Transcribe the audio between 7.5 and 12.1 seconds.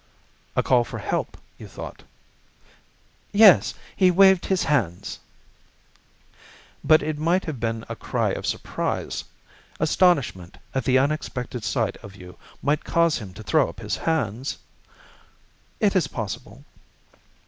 been a cry of surprise. Astonishment at the unexpected sight